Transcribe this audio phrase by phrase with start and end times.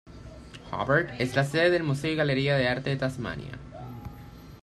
[0.71, 3.59] Hobart es la sede del Museo y Galería de Arte de Tasmania.